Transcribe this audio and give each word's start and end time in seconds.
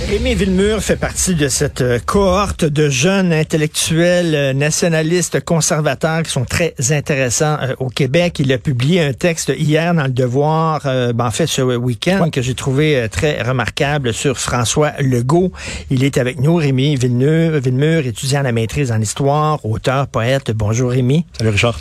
Rémi 0.00 0.34
Villemur 0.34 0.82
fait 0.82 0.96
partie 0.96 1.34
de 1.34 1.48
cette 1.48 1.80
euh, 1.80 1.98
cohorte 2.04 2.64
de 2.64 2.88
jeunes 2.88 3.32
intellectuels 3.32 4.34
euh, 4.34 4.52
nationalistes 4.52 5.42
conservateurs 5.44 6.24
qui 6.24 6.30
sont 6.30 6.44
très 6.44 6.74
intéressants 6.90 7.56
euh, 7.62 7.74
au 7.78 7.88
Québec. 7.88 8.40
Il 8.40 8.52
a 8.52 8.58
publié 8.58 9.00
un 9.00 9.12
texte 9.12 9.52
hier 9.56 9.94
dans 9.94 10.04
le 10.04 10.10
Devoir, 10.10 10.82
ben, 10.82 11.26
en 11.26 11.30
fait 11.30 11.46
ce 11.46 11.62
week-end, 11.62 12.28
que 12.30 12.42
j'ai 12.42 12.54
trouvé 12.54 13.08
très 13.10 13.40
remarquable 13.42 14.12
sur 14.12 14.38
François 14.38 14.92
Legault. 15.00 15.52
Il 15.90 16.04
est 16.04 16.18
avec 16.18 16.40
nous, 16.40 16.56
Rémi 16.56 16.96
Villemur, 16.96 17.60
Villemur 17.60 18.06
étudiant 18.06 18.40
à 18.40 18.44
la 18.44 18.52
maîtrise 18.52 18.92
en 18.92 19.00
histoire, 19.00 19.64
auteur, 19.64 20.08
poète. 20.08 20.50
Bonjour 20.50 20.90
Rémi. 20.90 21.24
Salut 21.38 21.50
Richard. 21.50 21.78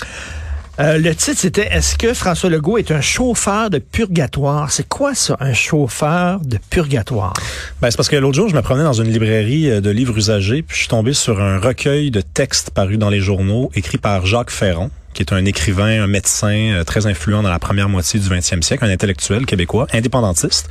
Euh, 0.79 0.97
le 0.97 1.13
titre, 1.13 1.37
c'était 1.37 1.67
Est-ce 1.67 1.95
que 1.97 2.15
François 2.15 2.49
Legault 2.49 2.79
est 2.79 2.89
un 2.89 2.99
chauffeur 2.99 3.69
de 3.69 3.77
purgatoire? 3.77 4.71
C'est 4.71 4.87
quoi 4.87 5.13
ça, 5.13 5.37
un 5.39 5.53
chauffeur 5.53 6.39
de 6.39 6.57
purgatoire? 6.71 7.33
Ben, 7.79 7.91
c'est 7.91 7.97
parce 7.97 8.09
que 8.09 8.15
l'autre 8.15 8.35
jour, 8.35 8.49
je 8.49 8.55
me 8.55 8.61
promenais 8.63 8.83
dans 8.83 8.93
une 8.93 9.11
librairie 9.11 9.69
euh, 9.69 9.81
de 9.81 9.91
livres 9.91 10.17
usagés, 10.17 10.63
puis 10.63 10.75
je 10.75 10.79
suis 10.79 10.87
tombé 10.87 11.13
sur 11.13 11.39
un 11.41 11.59
recueil 11.59 12.09
de 12.09 12.21
textes 12.21 12.71
parus 12.71 12.97
dans 12.97 13.11
les 13.11 13.19
journaux, 13.19 13.69
écrit 13.75 13.99
par 13.99 14.25
Jacques 14.25 14.49
Ferron 14.49 14.89
qui 15.13 15.21
est 15.21 15.31
un 15.31 15.45
écrivain, 15.45 16.01
un 16.01 16.07
médecin 16.07 16.71
euh, 16.73 16.83
très 16.83 17.05
influent 17.05 17.43
dans 17.43 17.51
la 17.51 17.59
première 17.59 17.87
moitié 17.87 18.19
du 18.19 18.27
20e 18.27 18.63
siècle, 18.63 18.83
un 18.83 18.89
intellectuel 18.89 19.45
québécois, 19.45 19.85
indépendantiste. 19.93 20.69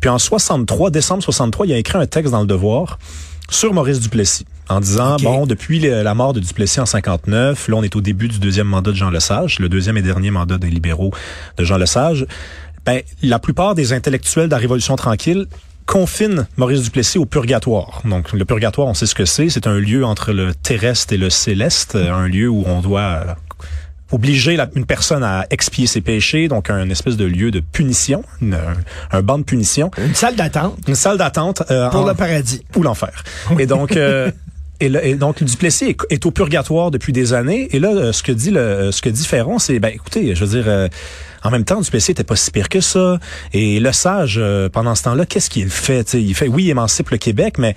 Puis 0.00 0.08
en 0.08 0.18
63, 0.18 0.90
décembre 0.90 1.24
63, 1.24 1.66
il 1.66 1.72
a 1.72 1.76
écrit 1.76 1.98
un 1.98 2.06
texte 2.06 2.30
dans 2.30 2.40
Le 2.40 2.46
Devoir 2.46 3.00
sur 3.50 3.74
Maurice 3.74 4.00
Duplessis 4.00 4.46
en 4.68 4.80
disant 4.80 5.16
bon 5.16 5.46
depuis 5.46 5.80
la 5.80 6.14
mort 6.14 6.32
de 6.32 6.40
Duplessis 6.40 6.80
en 6.80 6.86
59, 6.86 7.68
là 7.68 7.76
on 7.76 7.82
est 7.82 7.96
au 7.96 8.00
début 8.00 8.28
du 8.28 8.38
deuxième 8.38 8.68
mandat 8.68 8.92
de 8.92 8.96
Jean 8.96 9.10
Lesage, 9.10 9.58
le 9.58 9.68
deuxième 9.68 9.96
et 9.96 10.02
dernier 10.02 10.30
mandat 10.30 10.58
des 10.58 10.70
libéraux 10.70 11.12
de 11.56 11.64
Jean 11.64 11.76
Lesage. 11.76 12.26
Ben 12.86 13.02
la 13.22 13.38
plupart 13.38 13.74
des 13.74 13.92
intellectuels 13.92 14.46
de 14.46 14.52
la 14.52 14.58
Révolution 14.58 14.96
tranquille 14.96 15.46
confinent 15.86 16.46
Maurice 16.56 16.82
Duplessis 16.82 17.18
au 17.18 17.26
purgatoire. 17.26 18.00
Donc 18.04 18.32
le 18.32 18.44
purgatoire, 18.44 18.86
on 18.86 18.94
sait 18.94 19.06
ce 19.06 19.14
que 19.14 19.24
c'est, 19.24 19.48
c'est 19.48 19.66
un 19.66 19.78
lieu 19.78 20.04
entre 20.04 20.32
le 20.32 20.54
terrestre 20.54 21.12
et 21.12 21.16
le 21.16 21.30
céleste, 21.30 21.96
un 21.96 22.28
lieu 22.28 22.48
où 22.48 22.62
on 22.66 22.80
doit 22.80 23.36
obliger 24.12 24.58
une 24.74 24.86
personne 24.86 25.22
à 25.22 25.46
expier 25.50 25.86
ses 25.86 26.00
péchés, 26.00 26.48
donc 26.48 26.70
un 26.70 26.88
espèce 26.90 27.16
de 27.16 27.24
lieu 27.24 27.50
de 27.50 27.60
punition, 27.60 28.22
un, 29.10 29.22
banc 29.22 29.38
de 29.38 29.44
punition. 29.44 29.90
Une 29.98 30.14
salle 30.14 30.36
d'attente. 30.36 30.78
Une 30.88 30.94
salle 30.94 31.18
d'attente. 31.18 31.62
Euh, 31.70 31.88
Pour 31.90 32.06
le 32.06 32.14
paradis. 32.14 32.62
Ou 32.76 32.82
l'enfer. 32.82 33.24
Et 33.58 33.66
donc... 33.66 33.96
Euh, 33.96 34.30
et, 34.80 34.86
et, 34.86 35.14
donc 35.14 35.42
Duplessis 35.42 35.96
est, 36.08 36.26
au 36.26 36.30
purgatoire 36.30 36.90
depuis 36.90 37.12
des 37.12 37.32
années. 37.34 37.68
Et 37.72 37.78
là, 37.78 37.90
euh, 37.90 38.12
ce 38.12 38.22
que 38.22 38.32
dit 38.32 38.50
le, 38.50 38.90
ce 38.92 39.02
que 39.02 39.10
dit 39.10 39.26
Ferron, 39.26 39.58
c'est 39.58 39.78
ben 39.78 39.90
écoutez, 39.94 40.34
je 40.34 40.44
veux 40.44 40.62
dire, 40.62 40.88
en 41.42 41.50
même 41.50 41.64
temps, 41.64 41.80
Duplessis 41.80 42.12
était 42.12 42.24
pas 42.24 42.36
si 42.36 42.50
pire 42.50 42.68
que 42.68 42.80
ça. 42.80 43.18
Et 43.52 43.78
le 43.78 43.92
sage, 43.92 44.40
pendant 44.72 44.94
ce 44.94 45.04
temps-là, 45.04 45.26
qu'est-ce 45.26 45.50
qu'il 45.50 45.70
fait? 45.70 46.14
Il 46.14 46.34
fait, 46.34 46.48
oui, 46.48 46.64
il 46.64 46.70
émancipe 46.70 47.10
le 47.10 47.18
Québec, 47.18 47.56
mais 47.58 47.74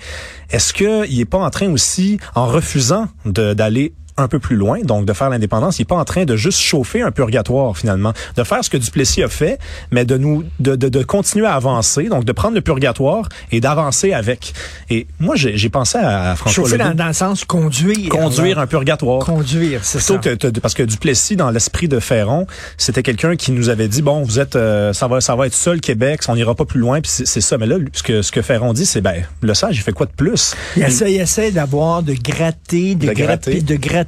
est-ce 0.50 0.72
qu'il 0.72 1.20
est 1.20 1.24
pas 1.26 1.38
en 1.38 1.50
train 1.50 1.70
aussi, 1.70 2.18
en 2.34 2.46
refusant 2.46 3.08
d'aller 3.24 3.92
un 4.16 4.28
peu 4.28 4.38
plus 4.38 4.56
loin, 4.56 4.80
donc 4.82 5.06
de 5.06 5.12
faire 5.12 5.28
l'indépendance. 5.30 5.78
Il 5.78 5.82
n'est 5.82 5.86
pas 5.86 5.96
en 5.96 6.04
train 6.04 6.24
de 6.24 6.36
juste 6.36 6.60
chauffer 6.60 7.02
un 7.02 7.10
purgatoire 7.10 7.76
finalement, 7.76 8.12
de 8.36 8.44
faire 8.44 8.64
ce 8.64 8.70
que 8.70 8.76
Duplessis 8.76 9.22
a 9.22 9.28
fait, 9.28 9.58
mais 9.90 10.04
de 10.04 10.16
nous 10.16 10.44
de, 10.60 10.76
de, 10.76 10.88
de 10.88 11.02
continuer 11.02 11.46
à 11.46 11.54
avancer, 11.54 12.04
donc 12.04 12.24
de 12.24 12.32
prendre 12.32 12.54
le 12.54 12.60
purgatoire 12.60 13.28
et 13.50 13.60
d'avancer 13.60 14.12
avec. 14.12 14.54
Et 14.90 15.06
moi, 15.18 15.34
j'ai 15.36 15.68
pensé 15.68 15.98
à 15.98 16.36
François 16.36 16.64
Chauffer 16.64 16.78
dans, 16.78 16.94
dans, 16.94 17.08
le 17.08 17.12
sens 17.12 17.44
conduire. 17.44 18.08
Conduire 18.08 18.58
un 18.58 18.66
purgatoire. 18.66 19.24
Conduire, 19.24 19.80
c'est 19.82 20.00
ça. 20.00 20.16
Que, 20.18 20.34
parce 20.60 20.74
que 20.74 20.84
Duplessis, 20.84 21.36
dans 21.36 21.50
l'esprit 21.50 21.88
de 21.88 21.98
Ferron, 21.98 22.46
c'était 22.78 23.02
quelqu'un 23.02 23.36
qui 23.36 23.50
nous 23.50 23.68
avait 23.68 23.88
dit 23.88 24.02
bon, 24.02 24.22
vous 24.22 24.38
êtes, 24.38 24.54
euh, 24.54 24.92
ça 24.92 25.08
va, 25.08 25.20
ça 25.20 25.34
va 25.34 25.46
être 25.46 25.54
seul 25.54 25.80
Québec, 25.80 26.20
on 26.28 26.36
n'ira 26.36 26.54
pas 26.54 26.64
plus 26.64 26.80
loin, 26.80 27.00
puis 27.00 27.10
c'est 27.10 27.40
ça. 27.40 27.58
Mais 27.58 27.66
là, 27.66 27.76
ce 27.92 28.02
que 28.02 28.22
ce 28.22 28.30
que 28.30 28.42
Ferron 28.42 28.72
dit, 28.72 28.86
c'est 28.86 29.00
ben 29.00 29.24
le 29.40 29.54
sage, 29.54 29.76
il 29.76 29.82
fait 29.82 29.92
quoi 29.92 30.06
de 30.06 30.12
plus? 30.12 30.54
Il 30.76 30.82
essaie, 30.82 31.12
il 31.12 31.20
essaie 31.20 31.50
d'avoir 31.50 32.02
de 32.02 32.14
gratter, 32.14 32.94
de, 32.94 33.08
de 33.08 33.12
gratter, 33.12 33.60
de 33.60 33.74
gratter 33.76 34.03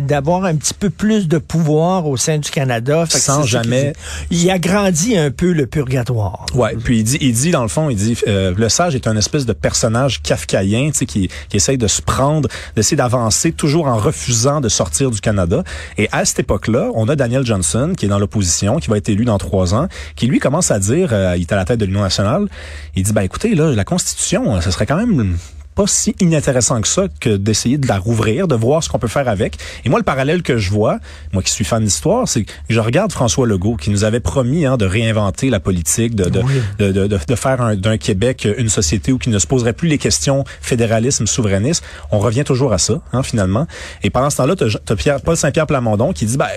d'avoir 0.00 0.44
un 0.44 0.56
petit 0.56 0.74
peu 0.74 0.90
plus 0.90 1.28
de 1.28 1.38
pouvoir 1.38 2.06
au 2.06 2.16
sein 2.16 2.38
du 2.38 2.50
Canada. 2.50 3.04
Sans 3.08 3.44
jamais. 3.44 3.92
Il 4.30 4.50
agrandit 4.50 5.16
un 5.16 5.30
peu 5.30 5.52
le 5.52 5.66
purgatoire. 5.66 6.46
Ouais. 6.54 6.74
Puis 6.82 7.00
il 7.00 7.04
dit, 7.04 7.18
il 7.20 7.32
dit 7.32 7.50
dans 7.50 7.62
le 7.62 7.68
fond, 7.68 7.90
il 7.90 7.96
dit, 7.96 8.16
euh, 8.28 8.54
le 8.56 8.68
sage 8.68 8.94
est 8.94 9.06
un 9.06 9.16
espèce 9.16 9.46
de 9.46 9.52
personnage 9.52 10.22
kafkaïen, 10.22 10.90
tu 10.90 10.98
sais, 10.98 11.06
qui, 11.06 11.28
qui 11.48 11.56
essaye 11.56 11.78
de 11.78 11.86
se 11.86 12.02
prendre, 12.02 12.48
d'essayer 12.76 12.96
d'avancer, 12.96 13.52
toujours 13.52 13.86
en 13.86 13.96
refusant 13.96 14.60
de 14.60 14.68
sortir 14.68 15.10
du 15.10 15.20
Canada. 15.20 15.62
Et 15.98 16.08
à 16.12 16.24
cette 16.24 16.40
époque-là, 16.40 16.90
on 16.94 17.08
a 17.08 17.16
Daniel 17.16 17.44
Johnson 17.44 17.92
qui 17.96 18.06
est 18.06 18.08
dans 18.08 18.18
l'opposition, 18.18 18.78
qui 18.78 18.88
va 18.88 18.96
être 18.96 19.08
élu 19.08 19.24
dans 19.24 19.38
trois 19.38 19.74
ans, 19.74 19.88
qui 20.16 20.26
lui 20.26 20.38
commence 20.38 20.70
à 20.70 20.78
dire, 20.78 21.10
euh, 21.12 21.34
il 21.36 21.42
est 21.42 21.52
à 21.52 21.56
la 21.56 21.64
tête 21.64 21.78
de 21.78 21.84
l'Union 21.84 22.02
nationale, 22.02 22.48
il 22.96 23.02
dit, 23.02 23.12
ben 23.12 23.22
écoutez, 23.22 23.54
là, 23.54 23.72
la 23.72 23.84
Constitution, 23.84 24.60
ce 24.60 24.70
serait 24.70 24.86
quand 24.86 24.96
même 24.96 25.36
pas 25.74 25.86
si 25.86 26.14
inintéressant 26.20 26.80
que 26.80 26.88
ça 26.88 27.06
que 27.20 27.36
d'essayer 27.36 27.78
de 27.78 27.88
la 27.88 27.98
rouvrir, 27.98 28.48
de 28.48 28.54
voir 28.54 28.82
ce 28.82 28.88
qu'on 28.88 28.98
peut 28.98 29.08
faire 29.08 29.28
avec. 29.28 29.56
Et 29.84 29.88
moi, 29.88 29.98
le 29.98 30.04
parallèle 30.04 30.42
que 30.42 30.58
je 30.58 30.70
vois, 30.70 30.98
moi 31.32 31.42
qui 31.42 31.50
suis 31.50 31.64
fan 31.64 31.82
d'histoire, 31.82 32.28
c'est 32.28 32.44
que 32.44 32.52
je 32.68 32.80
regarde 32.80 33.12
François 33.12 33.46
Legault 33.46 33.76
qui 33.76 33.90
nous 33.90 34.04
avait 34.04 34.20
promis 34.20 34.66
hein, 34.66 34.76
de 34.76 34.86
réinventer 34.86 35.50
la 35.50 35.60
politique, 35.60 36.14
de, 36.14 36.24
de, 36.24 36.42
de, 36.78 36.92
de, 36.92 37.06
de, 37.06 37.34
faire 37.34 37.76
d'un 37.76 37.96
Québec 37.96 38.46
une 38.58 38.68
société 38.68 39.12
où 39.12 39.18
qui 39.18 39.30
ne 39.30 39.38
se 39.38 39.46
poserait 39.46 39.72
plus 39.72 39.88
les 39.88 39.98
questions 39.98 40.44
fédéralisme, 40.60 41.26
souverainisme. 41.26 41.84
On 42.10 42.18
revient 42.18 42.44
toujours 42.44 42.72
à 42.72 42.78
ça, 42.78 43.00
hein, 43.12 43.22
finalement. 43.22 43.66
Et 44.02 44.10
pendant 44.10 44.30
ce 44.30 44.36
temps-là, 44.38 44.56
tu 44.56 45.10
as, 45.10 45.18
Paul 45.20 45.36
Saint-Pierre 45.36 45.66
Plamondon 45.66 46.12
qui 46.12 46.26
dit, 46.26 46.36
ben, 46.36 46.48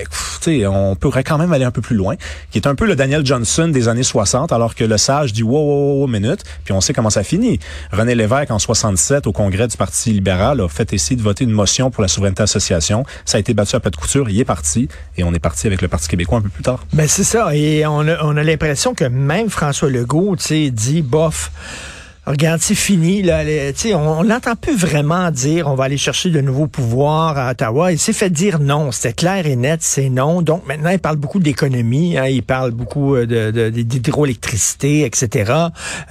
sais, 0.42 0.66
on 0.68 0.96
pourrait 0.96 1.24
quand 1.24 1.38
même 1.38 1.54
aller 1.54 1.66
un 1.66 1.72
peu 1.72 1.81
plus 1.81 1.96
loin, 1.96 2.16
qui 2.52 2.58
est 2.58 2.68
un 2.68 2.75
peu 2.75 2.86
le 2.86 2.96
Daniel 2.96 3.25
Johnson 3.25 3.68
des 3.68 3.88
années 3.88 4.04
60, 4.04 4.52
alors 4.52 4.75
que 4.75 4.84
le 4.84 4.98
sage 4.98 5.34
dit, 5.34 5.44
wow, 5.44 5.59
wow, 5.59 6.02
wow, 6.02 6.08
minute, 6.08 6.44
puis 6.64 6.74
on 6.74 6.81
sait 6.81 6.94
comment 6.94 7.09
ça 7.09 7.24
finit. 7.24 7.59
René 7.92 8.16
Lévesque 8.16 8.52
en 8.52 8.59
66 8.59 9.05
au 9.26 9.32
congrès 9.32 9.68
du 9.68 9.78
Parti 9.78 10.12
libéral, 10.12 10.62
a 10.62 10.68
fait 10.68 10.94
essayer 10.94 11.16
de 11.16 11.22
voter 11.22 11.44
une 11.44 11.52
motion 11.52 11.92
pour 11.92 12.02
la 12.02 12.08
souveraineté 12.08 12.44
association. 12.44 13.06
Ça 13.26 13.38
a 13.38 13.40
été 13.40 13.54
battu 13.54 13.76
à 13.76 13.80
pas 13.80 13.90
de 13.90 13.96
couture. 13.96 14.30
Il 14.30 14.40
est 14.40 14.46
parti 14.46 14.88
et 15.18 15.24
on 15.24 15.34
est 15.34 15.40
parti 15.40 15.68
avec 15.68 15.82
le 15.82 15.88
Parti 15.88 16.08
québécois 16.08 16.40
un 16.40 16.42
peu 16.42 16.50
plus 16.50 16.64
tard. 16.64 16.86
Ben 16.94 17.08
c'est 17.08 17.24
ça. 17.24 17.56
Et 17.56 17.86
on 17.86 18.08
a, 18.08 18.24
on 18.24 18.36
a 18.38 18.44
l'impression 18.44 18.94
que 18.94 19.06
même 19.06 19.50
François 19.50 19.90
Legault, 19.90 20.36
tu 20.36 20.44
sais, 20.44 20.72
dit 20.72 21.02
bof. 21.02 21.52
Regarde, 22.25 22.59
c'est 22.62 22.75
fini. 22.75 23.22
Là, 23.22 23.44
on 23.94 24.24
n'entend 24.24 24.56
plus 24.56 24.75
vraiment 24.75 25.30
dire 25.30 25.68
on 25.68 25.75
va 25.75 25.84
aller 25.84 25.97
chercher 25.97 26.31
de 26.31 26.41
nouveaux 26.41 26.68
pouvoirs 26.68 27.38
à 27.38 27.52
Ottawa. 27.52 27.91
Il 27.91 28.00
s'est 28.00 28.13
fait 28.13 28.31
dire 28.31 28.59
non. 28.59 28.91
C'était 28.91 29.13
clair 29.13 29.46
et 29.46 29.56
net, 29.56 29.81
c'est 29.84 30.09
non. 30.09 30.41
Donc 30.41 30.66
maintenant, 30.68 30.90
il 30.90 31.00
parle 31.00 31.18
beaucoup 31.18 31.40
d'économie. 31.40 32.18
Hein, 32.18 32.25
il 32.28 32.41
parle 32.41 32.72
beaucoup 32.72 33.16
euh, 33.16 33.72
d'hydroélectricité, 33.72 35.06
etc. 35.06 35.53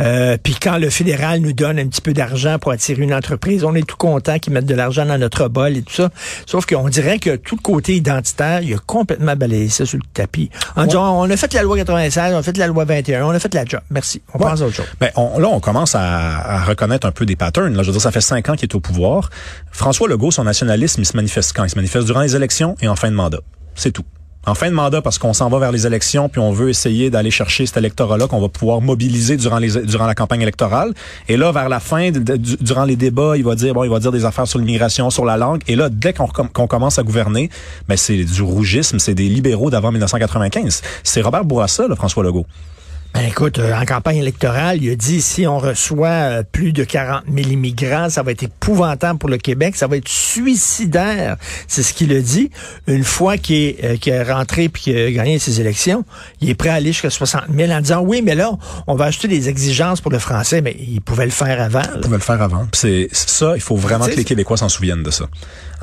Euh, 0.00 0.36
Puis 0.42 0.56
quand 0.60 0.78
le 0.78 0.88
fédéral 0.88 1.41
nous 1.41 1.52
donne 1.52 1.78
un 1.78 1.86
petit 1.86 2.00
peu 2.00 2.12
d'argent 2.12 2.58
pour 2.60 2.70
attirer 2.70 3.02
une 3.02 3.14
entreprise, 3.14 3.64
on 3.64 3.75
est 3.75 3.86
tout 3.86 3.96
content 3.96 4.38
qu'ils 4.38 4.52
mettent 4.52 4.66
de 4.66 4.75
l'argent 4.75 5.04
dans 5.04 5.19
notre 5.19 5.48
bol 5.48 5.76
et 5.76 5.82
tout 5.82 5.94
ça. 5.94 6.10
Sauf 6.46 6.64
qu'on 6.66 6.88
dirait 6.88 7.19
que 7.19 7.34
tout 7.36 7.56
le 7.56 7.62
côté 7.62 7.96
identitaire, 7.96 8.60
il 8.62 8.75
a 8.75 8.78
complètement 8.78 9.34
balayé 9.34 9.69
ça 9.69 9.84
sur 9.84 9.98
le 9.98 10.04
tapis. 10.12 10.50
En 10.76 10.86
disant, 10.86 11.20
on 11.20 11.28
a 11.28 11.36
fait 11.36 11.52
la 11.54 11.62
loi 11.62 11.76
96, 11.76 12.34
on 12.34 12.38
a 12.38 12.42
fait 12.42 12.56
la 12.56 12.69
loi 12.69 12.84
21, 12.84 13.26
on 13.26 13.31
a 13.31 13.38
fait 13.41 13.52
la 13.54 13.64
job. 13.64 13.81
Merci. 13.91 14.22
On 14.32 14.38
pense 14.38 14.62
à 14.62 14.66
autre 14.66 14.76
chose. 14.76 14.86
Ben, 15.00 15.10
là, 15.16 15.48
on 15.48 15.60
commence 15.60 15.94
à 15.94 16.03
à, 16.04 16.65
reconnaître 16.65 17.06
un 17.06 17.12
peu 17.12 17.26
des 17.26 17.37
patterns. 17.37 17.75
Là, 17.75 17.82
je 17.82 17.88
veux 17.88 17.92
dire, 17.92 18.00
ça 18.00 18.12
fait 18.12 18.20
cinq 18.20 18.48
ans 18.48 18.54
qu'il 18.54 18.69
est 18.69 18.75
au 18.75 18.81
pouvoir. 18.81 19.31
François 19.70 20.09
Legault, 20.09 20.31
son 20.31 20.44
nationalisme, 20.44 21.00
il 21.03 21.06
se 21.06 21.16
manifeste 21.16 21.53
quand? 21.54 21.65
Il 21.65 21.70
se 21.70 21.76
manifeste 21.76 22.06
durant 22.06 22.22
les 22.22 22.37
élections 22.37 22.76
et 22.81 22.88
en 22.88 22.97
fin 22.97 23.10
de 23.10 23.16
mandat. 23.16 23.41
C'est 23.75 23.91
tout 23.91 24.04
en 24.47 24.54
fin 24.54 24.69
de 24.69 24.75
mandat 24.75 25.00
parce 25.00 25.19
qu'on 25.19 25.32
s'en 25.32 25.48
va 25.48 25.59
vers 25.59 25.72
les 25.72 25.87
élections 25.87 26.28
puis 26.28 26.41
on 26.41 26.53
veut 26.53 26.69
essayer 26.69 27.10
d'aller 27.10 27.31
chercher 27.31 27.66
cet 27.66 27.76
électorat-là 27.76 28.26
qu'on 28.26 28.41
va 28.41 28.48
pouvoir 28.48 28.81
mobiliser 28.81 29.37
durant 29.37 29.59
la 30.06 30.14
campagne 30.14 30.43
électorale. 30.43 30.93
Et 31.28 31.37
là, 31.37 31.53
vers 31.53 31.69
la 31.69 31.81
fin, 31.81 32.10
durant 32.10 32.84
les 32.84 32.97
débats, 32.97 33.37
il 33.37 33.44
va 33.44 33.54
dire 33.54 33.75
bon, 33.75 33.84
il 33.84 33.91
va 33.91 33.98
dire 33.98 34.12
des 34.12 34.25
affaires 34.25 34.47
sur 34.47 34.59
l'immigration, 34.59 35.10
sur 35.10 35.25
la 35.25 35.37
langue. 35.37 35.62
Et 35.66 35.76
là, 35.76 35.88
dès 35.88 36.12
qu'on 36.12 36.28
commence 36.67 36.99
à 36.99 37.02
gouverner, 37.02 37.50
ben 37.88 37.96
c'est 37.96 38.23
du 38.25 38.43
rougisme, 38.43 38.99
c'est 38.99 39.14
des 39.14 39.28
libéraux 39.28 39.70
d'avant 39.70 39.90
1995. 39.90 40.82
C'est 41.02 41.23
Robert 41.23 41.44
Bourassa, 41.44 41.88
là, 41.88 41.96
François 41.96 42.23
Legault. 42.23 42.46
Ben 43.14 43.26
écoute, 43.26 43.61
euh, 43.61 43.72
en 43.72 43.84
campagne 43.84 44.16
électorale, 44.16 44.82
il 44.82 44.90
a 44.90 44.96
dit 44.96 45.22
si 45.22 45.46
on 45.46 45.61
reçoit 45.61 46.08
euh, 46.08 46.43
plus 46.43 46.72
de 46.72 46.82
40 46.82 47.22
000 47.32 47.49
immigrants, 47.50 48.11
ça 48.11 48.25
va 48.25 48.32
être 48.32 48.43
épouvantable 48.43 49.20
pour 49.20 49.28
le 49.28 49.38
Québec, 49.38 49.76
ça 49.76 49.87
va 49.87 49.96
être 49.99 50.08
suicidaire. 50.08 51.37
C'est 51.69 51.84
ce 51.84 51.94
qu'il 51.94 52.12
a 52.12 52.20
dit. 52.20 52.50
Une 52.88 53.05
fois 53.05 53.37
qu'il 53.38 53.55
est, 53.55 53.84
euh, 53.84 53.96
est, 54.05 54.22
rentré 54.25 54.69
puis 54.69 54.82
qu'il 54.82 54.99
a 54.99 55.12
gagné 55.12 55.38
ses 55.38 55.61
élections, 55.61 56.05
il 56.40 56.50
est 56.50 56.56
prêt 56.56 56.70
à 56.70 56.75
aller 56.75 56.90
jusqu'à 56.90 57.11
60 57.11 57.44
000 57.56 57.70
en 57.70 57.81
disant 57.81 58.00
oui, 58.00 58.20
mais 58.20 58.34
là, 58.34 58.50
on 58.88 58.96
va 58.96 59.05
ajouter 59.05 59.28
des 59.28 59.49
exigences 59.49 60.00
pour 60.00 60.11
le 60.11 60.19
français, 60.19 60.61
mais 60.61 60.76
il 60.76 61.00
pouvait 61.00 61.26
le 61.26 61.31
faire 61.31 61.62
avant. 61.62 61.82
Il 61.94 62.00
pouvait 62.00 62.16
le 62.16 62.22
faire 62.22 62.43
avant. 62.43 62.66
C'est 62.72 63.08
ça, 63.12 63.52
il 63.55 63.62
faut 63.62 63.76
vraiment 63.76 64.06
que 64.06 64.16
les 64.16 64.25
Québécois 64.25 64.56
s'en 64.56 64.69
souviennent 64.69 65.05
de 65.05 65.12
ça. 65.12 65.26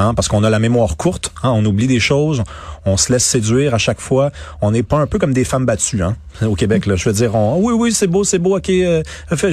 Hein, 0.01 0.15
parce 0.15 0.27
qu'on 0.27 0.44
a 0.44 0.50
la 0.50 0.57
mémoire 0.57 0.98
courte, 0.98 1.31
hein, 1.44 1.51
on 1.53 1.63
oublie 1.63 1.86
des 1.86 2.00
choses, 2.00 2.42
on 2.86 2.98
se 2.98 3.12
laisse 3.12 3.24
séduire 3.24 3.75
à 3.75 3.77
chaque 3.77 4.01
fois. 4.01 4.31
On 4.62 4.71
n'est 4.71 4.81
pas 4.81 4.98
un 4.98 5.06
peu 5.06 5.19
comme 5.19 5.31
des 5.31 5.44
femmes 5.44 5.68
battues 5.68 6.01
hein, 6.01 6.15
au 6.42 6.56
Québec. 6.56 6.88
Là. 6.88 6.95
Je 6.95 7.07
veux 7.07 7.13
dire, 7.13 7.36
on, 7.36 7.62
oui, 7.62 7.74
oui, 7.74 7.92
c'est 7.92 8.07
beau, 8.07 8.24
c'est 8.24 8.39
beau, 8.39 8.57
ok, 8.57 8.69
euh, 8.69 9.03
refais, 9.30 9.50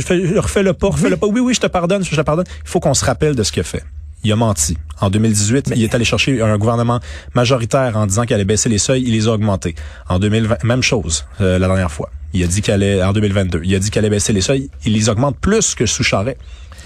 le 0.62 0.72
pas, 0.72 0.88
refais 0.88 1.10
le 1.10 1.18
pas. 1.18 1.26
Oui, 1.26 1.40
oui, 1.40 1.52
je 1.52 1.60
te 1.60 1.66
pardonne, 1.66 2.02
je 2.02 2.16
te 2.16 2.20
pardonne. 2.22 2.46
Il 2.64 2.68
faut 2.68 2.80
qu'on 2.80 2.94
se 2.94 3.04
rappelle 3.04 3.34
de 3.34 3.42
ce 3.42 3.52
qu'il 3.52 3.60
a 3.60 3.64
fait. 3.64 3.84
il 4.24 4.32
a 4.32 4.36
menti. 4.36 4.78
En 5.02 5.10
2018, 5.10 5.72
il 5.76 5.84
est 5.84 5.94
allé 5.94 6.06
chercher 6.06 6.40
un 6.40 6.56
gouvernement 6.56 7.00
majoritaire 7.34 7.98
en 7.98 8.06
disant 8.06 8.22
qu'il 8.22 8.32
allait 8.32 8.46
baisser 8.46 8.70
les 8.70 8.78
seuils, 8.78 9.02
il 9.06 9.12
les 9.12 9.28
a 9.28 9.32
augmentés. 9.32 9.74
En 10.08 10.18
2020, 10.18 10.64
même 10.64 10.82
chose 10.82 11.26
euh, 11.42 11.58
la 11.58 11.66
dernière 11.66 11.92
fois. 11.92 12.10
Il 12.32 12.42
a 12.42 12.46
dit 12.46 12.62
qu'elle 12.62 12.82
allait, 12.82 13.02
en 13.02 13.12
2022, 13.12 13.60
il 13.64 13.74
a 13.74 13.78
dit 13.78 13.90
qu'elle 13.90 14.06
allait 14.06 14.16
baisser 14.16 14.32
les 14.32 14.40
seuils, 14.40 14.70
il 14.86 14.94
les 14.94 15.10
augmente 15.10 15.36
plus 15.38 15.74
que 15.74 15.84
sous 15.84 16.04
Charret 16.04 16.38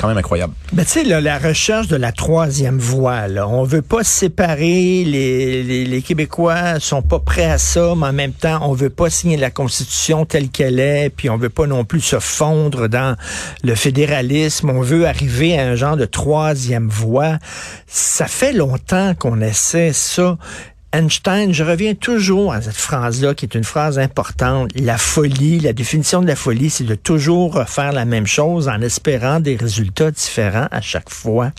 quand 0.03 0.09
même 0.09 0.19
incroyable. 0.19 0.53
Ben, 0.73 0.85
tu 0.85 0.91
sais, 0.91 1.05
la 1.05 1.39
recherche 1.39 1.87
de 1.87 1.95
la 1.95 2.11
troisième 2.11 2.79
voie, 2.79 3.29
là, 3.29 3.47
on 3.47 3.63
veut 3.63 3.83
pas 3.83 4.03
séparer, 4.03 5.05
les, 5.05 5.63
les, 5.63 5.85
les, 5.85 6.03
Québécois 6.03 6.81
sont 6.81 7.03
pas 7.03 7.21
prêts 7.21 7.49
à 7.49 7.57
ça, 7.59 7.95
mais 7.97 8.07
en 8.07 8.13
même 8.13 8.33
temps, 8.33 8.59
on 8.63 8.73
veut 8.73 8.91
pas 8.91 9.11
signer 9.11 9.37
la 9.37 9.53
Constitution 9.53 10.27
telle 10.27 10.49
qu'elle 10.49 10.81
est, 10.81 11.09
puis 11.11 11.31
on 11.31 11.37
veut 11.37 11.51
pas 11.51 11.69
non 11.69 11.85
plus 11.85 12.01
se 12.01 12.19
fondre 12.19 12.89
dans 12.89 13.17
le 13.63 13.77
fédéralisme, 13.77 14.71
on 14.71 14.81
veut 14.81 15.07
arriver 15.07 15.57
à 15.57 15.69
un 15.69 15.77
genre 15.77 15.97
de 15.97 16.05
troisième 16.05 16.89
voie. 16.89 17.39
Ça 17.87 18.27
fait 18.27 18.53
longtemps 18.53 19.15
qu'on 19.15 19.41
essaie 19.41 19.93
ça. 19.93 20.37
Einstein, 20.93 21.55
je 21.55 21.65
reviens 21.65 21.95
toujours 21.95 22.53
à 22.53 22.61
cette 22.61 22.77
phrase-là, 22.77 23.35
qui 23.35 23.47
est 23.47 23.55
une 23.55 23.65
phrase 23.65 23.99
importante. 23.99 24.71
La 24.75 24.99
folie, 24.99 25.59
la 25.59 25.73
définition 25.73 26.21
de 26.21 26.27
la 26.27 26.37
folie, 26.37 26.69
c'est 26.69 26.85
de 26.85 26.95
toujours 26.95 27.65
faire 27.67 27.93
la 27.93 28.05
même 28.05 28.27
chose 28.27 28.69
en 28.69 28.81
espérant 28.83 29.41
des 29.41 29.57
résultats 29.57 30.11
différents 30.11 30.69
à 30.71 30.81
chaque 30.83 31.09
fois. 31.09 31.51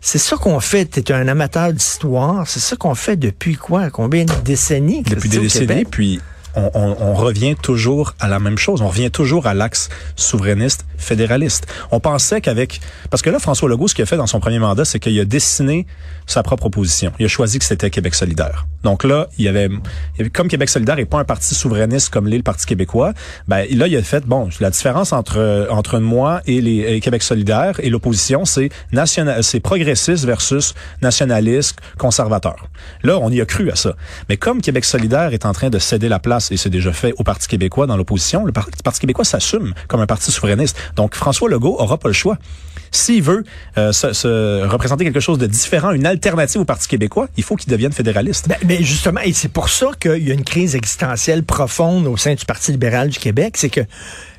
C'est 0.00 0.18
ça 0.18 0.36
qu'on 0.36 0.60
fait. 0.60 0.86
Tu 0.86 1.00
es 1.00 1.12
un 1.12 1.26
amateur 1.26 1.72
d'histoire. 1.72 2.46
C'est 2.46 2.60
ça 2.60 2.76
qu'on 2.76 2.94
fait 2.94 3.16
depuis 3.16 3.56
quoi? 3.56 3.90
Combien 3.90 4.24
de 4.24 4.34
décennies? 4.44 5.02
Depuis 5.02 5.28
des 5.28 5.40
décennies, 5.40 5.84
puis 5.84 6.20
on, 6.54 6.70
on, 6.74 6.96
on, 7.00 7.14
revient 7.14 7.56
toujours 7.60 8.14
à 8.20 8.28
la 8.28 8.38
même 8.38 8.56
chose. 8.56 8.82
On 8.82 8.88
revient 8.88 9.10
toujours 9.10 9.46
à 9.46 9.54
l'axe 9.54 9.88
souverainiste 10.14 10.86
fédéraliste. 10.98 11.66
On 11.90 12.00
pensait 12.00 12.40
qu'avec... 12.40 12.80
Parce 13.10 13.22
que 13.22 13.30
là, 13.30 13.38
François 13.38 13.68
Legault, 13.68 13.88
ce 13.88 13.94
qu'il 13.94 14.02
a 14.02 14.06
fait 14.06 14.16
dans 14.16 14.26
son 14.26 14.40
premier 14.40 14.58
mandat, 14.58 14.84
c'est 14.84 14.98
qu'il 14.98 15.18
a 15.18 15.24
dessiné 15.24 15.86
sa 16.26 16.42
propre 16.42 16.66
opposition. 16.66 17.12
Il 17.18 17.26
a 17.26 17.28
choisi 17.28 17.58
que 17.58 17.64
c'était 17.64 17.90
Québec 17.90 18.14
solidaire. 18.14 18.66
Donc 18.82 19.04
là, 19.04 19.28
il 19.38 19.44
y 19.44 19.48
avait, 19.48 19.68
comme 20.32 20.48
Québec 20.48 20.68
solidaire 20.68 20.96
n'est 20.96 21.04
pas 21.04 21.18
un 21.18 21.24
parti 21.24 21.54
souverainiste 21.54 22.10
comme 22.10 22.26
l'est 22.26 22.36
le 22.36 22.42
Parti 22.42 22.66
québécois, 22.66 23.12
ben 23.48 23.66
là, 23.70 23.88
il 23.88 23.96
a 23.96 24.02
fait, 24.02 24.24
bon, 24.24 24.48
la 24.60 24.70
différence 24.70 25.12
entre 25.12 25.66
entre 25.70 25.98
moi 25.98 26.40
et 26.46 26.60
les 26.60 27.00
Québec 27.00 27.22
solidaire 27.22 27.80
et 27.80 27.90
l'opposition, 27.90 28.44
c'est 28.44 28.70
national, 28.92 29.42
c'est 29.42 29.60
progressiste 29.60 30.24
versus 30.24 30.74
nationaliste, 31.02 31.80
conservateur. 31.98 32.68
Là, 33.02 33.18
on 33.20 33.30
y 33.30 33.40
a 33.40 33.44
cru 33.44 33.70
à 33.70 33.76
ça. 33.76 33.96
Mais 34.28 34.36
comme 34.36 34.60
Québec 34.60 34.84
solidaire 34.84 35.32
est 35.32 35.46
en 35.46 35.52
train 35.52 35.70
de 35.70 35.78
céder 35.78 36.08
la 36.08 36.18
place, 36.18 36.52
et 36.52 36.56
c'est 36.56 36.70
déjà 36.70 36.92
fait 36.92 37.12
au 37.18 37.24
Parti 37.24 37.48
québécois 37.48 37.86
dans 37.86 37.96
l'opposition, 37.96 38.44
le 38.44 38.52
Parti 38.52 39.00
québécois 39.00 39.24
s'assume 39.24 39.74
comme 39.88 40.00
un 40.00 40.06
parti 40.06 40.30
souverainiste. 40.30 40.78
Donc, 40.94 41.14
François 41.14 41.48
Legault 41.48 41.76
aura 41.78 41.98
pas 41.98 42.08
le 42.08 42.14
choix. 42.14 42.38
S'il 42.92 43.22
veut 43.22 43.44
euh, 43.76 43.92
se, 43.92 44.64
représenter 44.66 45.04
quelque 45.04 45.20
chose 45.20 45.38
de 45.38 45.46
différent, 45.46 45.90
une 45.90 46.06
alternative 46.06 46.60
au 46.60 46.64
Parti 46.64 46.88
québécois, 46.88 47.28
il 47.36 47.42
faut 47.42 47.56
qu'il 47.56 47.70
devienne 47.70 47.92
fédéraliste. 47.92 48.48
Ben, 48.48 48.56
mais 48.64 48.82
justement, 48.82 49.20
et 49.20 49.32
c'est 49.32 49.48
pour 49.48 49.68
ça 49.68 49.88
qu'il 50.00 50.26
y 50.26 50.30
a 50.30 50.34
une 50.34 50.44
crise 50.44 50.76
existentielle 50.76 51.42
profonde 51.42 52.06
au 52.06 52.16
sein 52.16 52.34
du 52.34 52.44
Parti 52.44 52.72
libéral 52.72 53.08
du 53.08 53.18
Québec, 53.18 53.56
c'est 53.56 53.70
que 53.70 53.80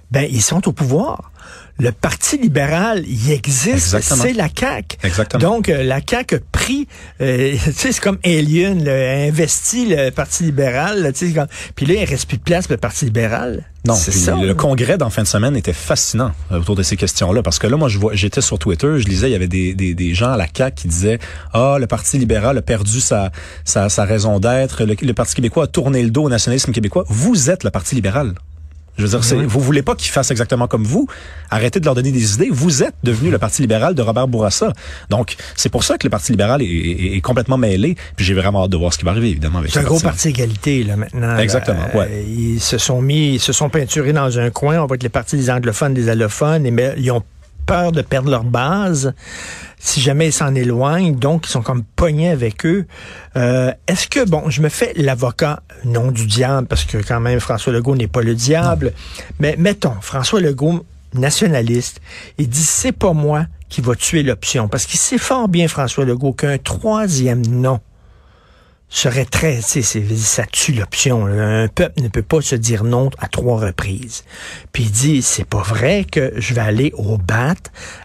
ben 0.09 0.25
ils 0.31 0.41
sont 0.41 0.67
au 0.67 0.71
pouvoir 0.71 1.31
le 1.79 1.91
Parti 1.91 2.37
libéral, 2.37 3.03
il 3.07 3.31
existe, 3.31 3.99
c'est 4.01 4.33
la 4.33 4.47
CAQ. 4.53 4.97
Exactement. 5.03 5.41
Donc, 5.41 5.69
euh, 5.69 5.83
la 5.83 5.99
CAQ 6.07 6.39
pris, 6.67 6.87
euh, 7.21 7.55
tu 7.65 7.71
sais, 7.71 7.91
c'est 7.91 8.01
comme 8.01 8.17
Alien, 8.25 8.83
là, 8.83 8.91
a 8.91 9.27
investi 9.27 9.87
le 9.87 10.09
Parti 10.11 10.43
libéral, 10.43 11.11
tu 11.13 11.31
sais, 11.31 11.41
puis 11.75 11.85
là, 11.85 11.95
il 11.95 12.05
reste 12.05 12.27
plus 12.27 12.37
de 12.37 12.43
place 12.43 12.67
pour 12.67 12.73
le 12.73 12.79
Parti 12.79 13.05
libéral. 13.05 13.63
Non, 13.85 13.95
ça, 13.95 14.35
le 14.35 14.53
congrès 14.53 14.97
d'en 14.97 15.09
fin 15.09 15.21
de 15.23 15.27
semaine 15.27 15.55
était 15.55 15.71
fascinant 15.71 16.31
euh, 16.51 16.59
autour 16.59 16.75
de 16.75 16.83
ces 16.83 16.97
questions-là, 16.97 17.41
parce 17.41 17.57
que 17.57 17.67
là, 17.67 17.77
moi, 17.77 17.87
je 17.87 17.97
vois, 17.97 18.13
j'étais 18.15 18.41
sur 18.41 18.59
Twitter, 18.59 18.99
je 18.99 19.07
lisais, 19.07 19.29
il 19.29 19.33
y 19.33 19.35
avait 19.35 19.47
des, 19.47 19.73
des, 19.73 19.93
des 19.93 20.13
gens 20.13 20.31
à 20.31 20.37
la 20.37 20.47
CAQ 20.53 20.75
qui 20.75 20.87
disaient, 20.89 21.19
ah, 21.53 21.77
le 21.79 21.87
Parti 21.87 22.17
libéral 22.17 22.57
a 22.57 22.61
perdu 22.61 22.99
sa, 22.99 23.31
sa, 23.63 23.87
sa 23.87 24.03
raison 24.03 24.39
d'être, 24.39 24.83
le, 24.83 24.95
le 25.01 25.13
Parti 25.13 25.35
québécois 25.35 25.65
a 25.65 25.67
tourné 25.67 26.03
le 26.03 26.09
dos 26.09 26.23
au 26.23 26.29
nationalisme 26.29 26.73
québécois. 26.73 27.05
Vous 27.07 27.49
êtes 27.49 27.63
le 27.63 27.69
Parti 27.69 27.95
libéral. 27.95 28.33
Je 28.97 29.05
veux 29.05 29.19
dire, 29.19 29.47
vous 29.47 29.59
voulez 29.59 29.83
pas 29.83 29.95
qu'ils 29.95 30.11
fassent 30.11 30.31
exactement 30.31 30.67
comme 30.67 30.83
vous. 30.83 31.07
Arrêtez 31.51 31.79
de 31.79 31.85
leur 31.85 31.95
donner 31.95 32.11
des 32.11 32.33
idées. 32.33 32.49
Vous 32.51 32.83
êtes 32.83 32.95
devenu 33.03 33.29
le 33.29 33.37
Parti 33.37 33.61
libéral 33.61 33.93
de 33.93 34.01
Robert 34.01 34.27
Bourassa. 34.27 34.73
Donc, 35.09 35.35
c'est 35.55 35.69
pour 35.69 35.83
ça 35.83 35.97
que 35.97 36.05
le 36.05 36.09
Parti 36.09 36.31
libéral 36.31 36.61
est, 36.61 37.21
complètement 37.21 37.57
mêlé. 37.57 37.95
Puis 38.15 38.25
j'ai 38.25 38.33
vraiment 38.33 38.63
hâte 38.63 38.71
de 38.71 38.77
voir 38.77 38.93
ce 38.93 38.97
qui 38.97 39.05
va 39.05 39.11
arriver, 39.11 39.29
évidemment. 39.29 39.61
C'est 39.67 39.79
un 39.79 39.83
gros 39.83 39.99
parti 39.99 40.29
égalité, 40.29 40.83
là, 40.83 40.95
maintenant. 40.95 41.37
Exactement, 41.37 41.87
ouais. 41.93 42.07
Euh, 42.09 42.23
ils 42.27 42.59
se 42.59 42.77
sont 42.77 43.01
mis, 43.01 43.35
ils 43.35 43.39
se 43.39 43.53
sont 43.53 43.69
peinturés 43.69 44.13
dans 44.13 44.39
un 44.39 44.49
coin. 44.49 44.79
On 44.79 44.85
va 44.85 44.95
être 44.95 45.03
les 45.03 45.09
partis 45.09 45.35
des 45.35 45.49
anglophones, 45.49 45.93
des 45.93 46.09
allophones. 46.09 46.65
Et, 46.65 46.71
mais 46.71 46.93
ils 46.97 47.11
ont 47.11 47.23
peur 47.67 47.91
de 47.91 48.01
perdre 48.01 48.31
leur 48.31 48.43
base 48.43 49.13
si 49.79 50.01
jamais 50.01 50.27
ils 50.27 50.33
s'en 50.33 50.55
éloignent, 50.55 51.15
donc 51.15 51.45
ils 51.45 51.51
sont 51.51 51.61
comme 51.61 51.83
pognés 51.83 52.29
avec 52.29 52.65
eux. 52.65 52.87
Euh, 53.35 53.71
est-ce 53.87 54.07
que, 54.07 54.27
bon, 54.27 54.49
je 54.49 54.61
me 54.61 54.69
fais 54.69 54.93
l'avocat, 54.95 55.61
non 55.85 56.11
du 56.11 56.25
diable, 56.25 56.67
parce 56.67 56.83
que 56.83 56.97
quand 56.97 57.19
même 57.19 57.39
François 57.39 57.71
Legault 57.71 57.95
n'est 57.95 58.07
pas 58.07 58.21
le 58.21 58.33
diable, 58.33 58.93
mais 59.39 59.55
mettons, 59.57 59.93
François 60.01 60.41
Legault, 60.41 60.83
nationaliste, 61.13 62.01
il 62.37 62.49
dit 62.49 62.63
c'est 62.63 62.91
pas 62.91 63.13
moi 63.13 63.45
qui 63.69 63.81
va 63.81 63.95
tuer 63.95 64.23
l'option, 64.23 64.67
parce 64.67 64.85
qu'il 64.85 64.99
sait 64.99 65.17
fort 65.17 65.47
bien, 65.47 65.67
François 65.67 66.05
Legault, 66.05 66.33
qu'un 66.33 66.57
troisième 66.57 67.45
non 67.45 67.79
serait 68.89 69.25
très, 69.25 69.61
ça 69.61 70.45
tue 70.45 70.73
l'option. 70.73 71.25
Un 71.25 71.67
peuple 71.67 72.01
ne 72.01 72.07
peut 72.07 72.21
pas 72.21 72.41
se 72.41 72.55
dire 72.55 72.83
non 72.83 73.09
à 73.19 73.27
trois 73.27 73.59
reprises. 73.59 74.23
Puis 74.71 74.83
il 74.83 74.91
dit, 74.91 75.21
c'est 75.21 75.45
pas 75.45 75.61
vrai 75.61 76.05
que 76.09 76.33
je 76.37 76.53
vais 76.53 76.61
aller 76.61 76.93
au 76.95 77.17
bat 77.17 77.55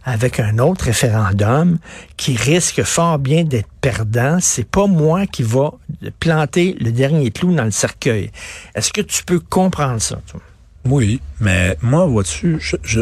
avec 0.05 0.41
un 0.41 0.59
autre 0.59 0.87
référendum 0.87 1.79
qui 2.17 2.37
risque 2.37 2.83
fort 2.83 3.19
bien 3.19 3.45
d'être 3.45 3.71
perdant. 3.81 4.39
C'est 4.41 4.69
pas 4.69 4.87
moi 4.87 5.27
qui 5.27 5.43
va 5.43 5.73
planter 6.19 6.77
le 6.81 6.91
dernier 6.91 7.31
clou 7.31 7.55
dans 7.55 7.65
le 7.65 7.71
cercueil. 7.71 8.31
Est-ce 8.75 8.93
que 8.93 9.01
tu 9.01 9.25
peux 9.25 9.41
comprendre 9.41 10.01
ça? 10.01 10.21
Toi? 10.27 10.41
Oui, 10.85 11.21
mais 11.41 11.77
moi, 11.81 12.07
vois-tu, 12.07 12.57
je, 12.61 12.77
je, 12.83 13.01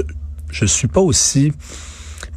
je 0.51 0.67
suis 0.67 0.89
pas 0.89 1.01
aussi 1.01 1.53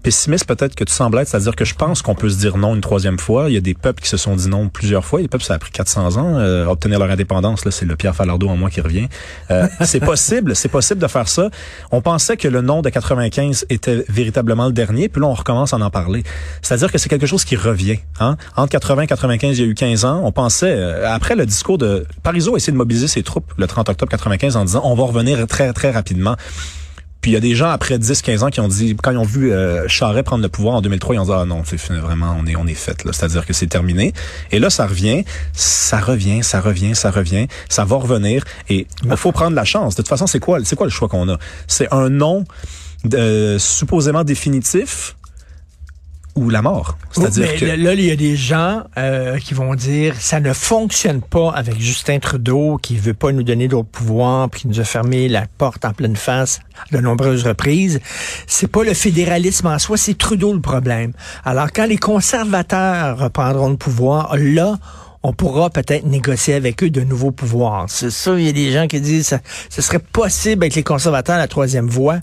pessimiste 0.04 0.46
peut-être 0.46 0.76
que 0.76 0.84
tu 0.84 0.94
sembles 0.94 1.18
être, 1.18 1.30
c'est-à-dire 1.30 1.56
que 1.56 1.66
je 1.66 1.74
pense 1.74 2.02
qu'on 2.02 2.14
peut 2.14 2.30
se 2.30 2.38
dire 2.38 2.58
non 2.58 2.76
une 2.76 2.82
troisième 2.82 3.18
fois. 3.18 3.50
Il 3.50 3.54
y 3.54 3.58
a 3.58 3.62
des 3.62 3.74
peuples 3.74 4.02
qui 4.04 4.10
se 4.10 4.18
sont 4.18 4.36
dit 4.36 4.50
non 4.50 4.70
plusieurs 4.70 5.06
fois. 5.06 5.22
Les 5.22 5.28
peuples, 5.28 5.46
ça 5.46 5.56
a 5.56 5.60
pris 5.60 5.72
400 5.72 6.18
ans 6.18 6.38
euh, 6.38 6.66
obtenir 6.66 7.00
leur 7.00 7.10
indépendance. 7.10 7.66
Là, 7.66 7.72
c'est 7.72 7.86
le 7.86 7.96
Pierre 7.96 8.16
Falardeau 8.16 8.50
en 8.50 8.58
moi 8.58 8.70
qui 8.70 8.82
revient. 8.82 9.08
Euh, 9.50 9.68
c'est 9.82 10.02
possible, 10.02 10.56
c'est 10.56 10.70
possible 10.70 11.02
de 11.02 11.08
faire 11.08 11.28
ça. 11.28 11.50
On 11.92 12.02
pensait 12.02 12.38
que 12.38 12.48
le 12.48 12.62
non 12.62 12.82
de 12.82 12.90
95 12.90 13.66
était 13.70 14.06
véritablement 14.10 14.68
le 14.68 14.74
dernier, 14.74 15.08
puis 15.08 15.22
là 15.22 15.28
on 15.28 15.34
recommence 15.34 15.74
à 15.74 15.78
en 15.78 15.90
parler. 15.90 16.24
C'est-à-dire 16.62 16.92
que 16.92 16.98
c'est 16.98 17.10
quelque 17.10 17.26
chose 17.26 17.46
qui 17.46 17.56
revient. 17.56 18.00
Hein? 18.20 18.38
Entre 18.58 18.70
80 18.72 19.04
et 19.04 19.08
95, 19.08 19.58
il 19.58 19.62
y 19.62 19.68
a 19.68 19.70
eu 19.70 19.74
15 19.74 20.06
ans. 20.06 20.22
On 20.24 20.32
pensait 20.32 20.74
euh, 20.76 21.10
après 21.14 21.36
le 21.36 21.46
discours 21.46 21.78
de 21.78 22.06
Parizeau 22.24 22.56
a 22.56 22.58
essayé 22.58 22.74
de 22.74 22.78
mobiliser 22.78 23.08
ses 23.08 23.24
troupes 23.24 23.54
le 23.58 23.68
30 23.68 23.90
octobre 23.90 24.12
95 24.12 24.58
en 24.58 24.66
disant 24.66 24.82
on 24.84 24.96
va 24.96 25.04
revenir 25.04 25.48
très 25.48 25.72
très 25.74 25.92
rapidement. 25.92 26.36
Puis 27.24 27.32
il 27.32 27.36
y 27.36 27.38
a 27.38 27.40
des 27.40 27.56
gens 27.56 27.70
après 27.70 27.98
10-15 27.98 28.44
ans 28.44 28.50
qui 28.50 28.60
ont 28.60 28.68
dit, 28.68 28.98
quand 29.02 29.12
ils 29.12 29.18
ont 29.18 29.24
vu 29.24 29.54
euh, 29.54 29.88
Charest 29.88 30.26
prendre 30.26 30.44
le 30.44 30.50
pouvoir 30.50 30.76
en 30.76 30.82
2003, 30.82 31.16
ils 31.16 31.20
ont 31.20 31.24
dit 31.24 31.32
ah 31.34 31.46
non, 31.46 31.64
c'est 31.66 31.80
vraiment 31.80 32.36
on 32.38 32.46
est 32.46 32.58
on 32.58 32.68
est 32.68 32.74
fait 32.74 33.06
là, 33.06 33.14
c'est-à-dire 33.14 33.46
que 33.46 33.54
c'est 33.54 33.68
terminé. 33.68 34.12
Et 34.52 34.60
là 34.60 34.70
ça 34.70 34.86
revient, 34.86 35.24
ça 35.54 36.02
revient, 36.02 36.44
ça 36.44 36.60
revient, 36.60 36.94
ça 36.96 37.12
revient, 37.12 37.48
ça 37.70 37.86
va 37.86 37.96
revenir. 37.96 38.44
Et 38.68 38.88
il 39.06 39.16
faut 39.16 39.32
prendre 39.32 39.56
la 39.56 39.64
chance. 39.64 39.96
De 39.96 40.02
toute 40.02 40.10
façon, 40.10 40.28
c'est 40.28 40.42
quoi 40.42 40.60
c'est 40.66 40.76
quoi 40.76 40.86
le 40.86 40.92
choix 40.92 41.08
qu'on 41.08 41.30
a? 41.30 41.38
C'est 41.66 41.88
un 41.94 42.10
nom 42.10 42.44
euh, 43.14 43.58
supposément 43.58 44.26
définitif 44.26 45.16
ou 46.36 46.50
la 46.50 46.62
mort. 46.62 46.98
C'est-à-dire 47.12 47.56
que 47.56 47.66
là, 47.66 47.94
il 47.94 48.06
y 48.06 48.12
a 48.12 48.16
des 48.16 48.36
gens 48.36 48.84
euh, 48.98 49.38
qui 49.38 49.54
vont 49.54 49.76
dire 49.76 50.16
ça 50.20 50.40
ne 50.40 50.52
fonctionne 50.52 51.22
pas 51.22 51.52
avec 51.52 51.80
Justin 51.80 52.20
Trudeau 52.20 52.78
qui 52.82 52.98
veut 52.98 53.14
pas 53.14 53.32
nous 53.32 53.44
donner 53.44 53.68
d'autres 53.68 53.90
pouvoirs 53.90 54.50
puis 54.50 54.62
qui 54.62 54.68
nous 54.68 54.80
a 54.80 54.84
fermé 54.84 55.28
la 55.28 55.46
porte 55.58 55.86
en 55.86 55.94
pleine 55.94 56.16
face 56.16 56.60
de 56.92 56.98
nombreuses 56.98 57.46
reprises. 57.46 58.00
C'est 58.48 58.68
pas 58.68 58.84
le 58.84 58.94
fédéralisme 58.94 59.68
en 59.68 59.78
soi, 59.78 59.98
c'est 59.98 60.18
Trudeau 60.18 60.54
le 60.54 60.62
problème. 60.62 61.14
Alors 61.46 61.72
quand 61.72 61.86
les 61.86 61.98
conservateurs 61.98 63.20
reprendront 63.20 63.70
le 63.70 63.78
pouvoir, 63.78 64.36
là 64.38 64.78
on 65.24 65.32
pourra 65.32 65.70
peut-être 65.70 66.06
négocier 66.06 66.54
avec 66.56 66.84
eux 66.84 66.90
de 66.90 67.02
nouveaux 67.02 67.32
pouvoirs. 67.32 67.86
C'est 67.88 68.12
ça, 68.12 68.38
il 68.38 68.46
y 68.46 68.50
a 68.50 68.54
des 68.54 68.72
gens 68.72 68.88
qui 68.88 69.00
disent 69.00 69.28
ça, 69.28 69.40
ce 69.70 69.82
serait 69.82 70.00
possible 70.00 70.64
avec 70.64 70.76
les 70.76 70.84
conservateurs 70.84 71.38
la 71.38 71.48
troisième 71.48 71.88
voie. 71.88 72.20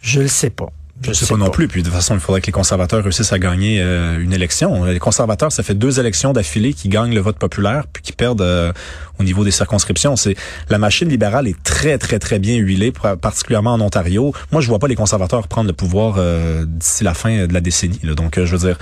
Je 0.00 0.20
le 0.20 0.28
sais 0.28 0.48
pas. 0.48 0.70
Je 1.02 1.12
sais 1.12 1.26
pas, 1.26 1.36
non 1.36 1.50
plus. 1.50 1.68
Puis 1.68 1.82
de 1.82 1.88
toute 1.88 1.96
façon, 1.96 2.14
il 2.14 2.20
faudrait 2.20 2.40
que 2.40 2.46
les 2.46 2.52
conservateurs 2.52 3.02
réussissent 3.02 3.32
à 3.32 3.38
gagner 3.38 3.80
euh, 3.80 4.18
une 4.20 4.32
élection. 4.32 4.84
Les 4.84 4.98
conservateurs, 4.98 5.50
ça 5.50 5.62
fait 5.62 5.74
deux 5.74 5.98
élections 5.98 6.32
d'affilée 6.32 6.74
qui 6.74 6.88
gagnent 6.88 7.14
le 7.14 7.20
vote 7.20 7.38
populaire 7.38 7.84
puis 7.92 8.02
qui 8.02 8.12
perdent 8.12 8.42
euh, 8.42 8.72
au 9.18 9.24
niveau 9.24 9.44
des 9.44 9.50
circonscriptions. 9.50 10.16
C'est 10.16 10.36
la 10.68 10.78
machine 10.78 11.08
libérale 11.08 11.48
est 11.48 11.62
très 11.62 11.96
très 11.98 12.18
très 12.18 12.38
bien 12.38 12.56
huilée, 12.56 12.92
particulièrement 13.20 13.74
en 13.74 13.80
Ontario. 13.80 14.34
Moi, 14.52 14.60
je 14.60 14.68
vois 14.68 14.78
pas 14.78 14.88
les 14.88 14.96
conservateurs 14.96 15.48
prendre 15.48 15.68
le 15.68 15.74
pouvoir 15.74 16.16
euh, 16.18 16.64
d'ici 16.66 17.04
la 17.04 17.14
fin 17.14 17.46
de 17.46 17.52
la 17.52 17.60
décennie. 17.60 18.00
Donc, 18.02 18.38
je 18.42 18.56
veux 18.56 18.68
dire 18.68 18.78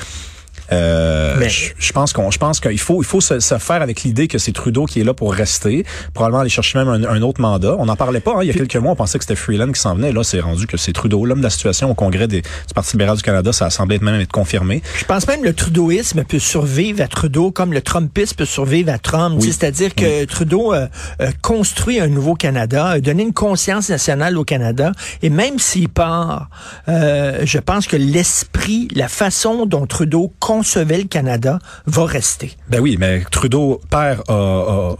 Euh, 0.72 1.48
je, 1.48 1.70
je 1.78 1.92
pense 1.92 2.12
qu'on, 2.12 2.30
je 2.30 2.38
pense 2.38 2.60
qu'il 2.60 2.78
faut, 2.78 3.02
il 3.02 3.06
faut 3.06 3.20
se, 3.20 3.40
se 3.40 3.58
faire 3.58 3.82
avec 3.82 4.02
l'idée 4.02 4.28
que 4.28 4.38
c'est 4.38 4.52
Trudeau 4.52 4.84
qui 4.84 5.00
est 5.00 5.04
là 5.04 5.14
pour 5.14 5.32
rester, 5.32 5.84
probablement 6.14 6.40
aller 6.40 6.50
chercher 6.50 6.78
même 6.78 6.88
un, 6.88 7.04
un 7.04 7.22
autre 7.22 7.40
mandat. 7.40 7.76
On 7.78 7.86
n'en 7.86 7.96
parlait 7.96 8.20
pas 8.20 8.32
hein, 8.32 8.42
il 8.42 8.48
y 8.48 8.50
a 8.50 8.54
quelques 8.54 8.76
mois, 8.76 8.92
on 8.92 8.96
pensait 8.96 9.18
que 9.18 9.24
c'était 9.24 9.36
Freeland 9.36 9.72
qui 9.72 9.80
s'en 9.80 9.94
venait. 9.94 10.12
Là, 10.12 10.22
c'est 10.22 10.40
rendu 10.40 10.66
que 10.66 10.76
c'est 10.76 10.92
Trudeau, 10.92 11.24
l'homme 11.24 11.38
de 11.38 11.44
la 11.44 11.50
situation 11.50 11.90
au 11.90 11.94
Congrès 11.94 12.28
des, 12.28 12.42
du 12.42 12.74
Parti 12.74 12.92
libéral 12.92 13.16
du 13.16 13.22
Canada. 13.22 13.52
Ça 13.52 13.66
a 13.66 13.70
semblé 13.70 13.96
être 13.96 14.02
même 14.02 14.20
être 14.20 14.32
confirmé. 14.32 14.82
Je 14.98 15.04
pense 15.04 15.26
même 15.26 15.40
que 15.40 15.46
le 15.46 15.54
Trudeauisme 15.54 16.24
peut 16.24 16.38
survivre 16.38 17.02
à 17.02 17.08
Trudeau 17.08 17.50
comme 17.50 17.72
le 17.72 17.80
Trumpisme 17.80 18.36
peut 18.36 18.44
survivre 18.44 18.92
à 18.92 18.98
Trump. 18.98 19.36
Oui. 19.40 19.46
C'est-à-dire 19.46 19.94
que 19.94 20.24
Trudeau 20.24 20.72
euh, 20.74 20.86
euh, 21.20 21.30
construit 21.42 22.00
un 22.00 22.08
nouveau 22.08 22.34
Canada, 22.34 22.88
a 22.88 23.00
donné 23.00 23.22
une 23.22 23.32
conscience 23.32 23.88
nationale 23.88 24.36
au 24.36 24.44
Canada, 24.44 24.92
et 25.22 25.30
même 25.30 25.58
s'il 25.58 25.88
part, 25.88 26.50
euh, 26.88 27.40
je 27.44 27.58
pense 27.58 27.86
que 27.86 27.96
l'esprit, 27.96 28.88
la 28.94 29.08
façon 29.08 29.66
dont 29.66 29.86
Trudeau 29.86 30.32
concevait 30.58 30.98
le 30.98 31.04
Canada 31.04 31.60
va 31.86 32.04
rester. 32.04 32.56
Ben 32.68 32.80
oui, 32.80 32.96
mais 32.98 33.22
Trudeau 33.30 33.80
père 33.90 34.22
a, 34.28 34.32
a- 34.32 34.96